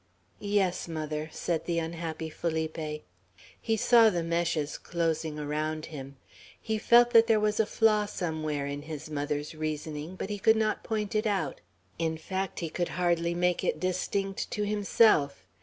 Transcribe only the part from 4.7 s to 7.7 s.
closing around him. He felt that there was a